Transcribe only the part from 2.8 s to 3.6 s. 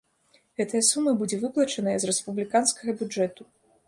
бюджэту.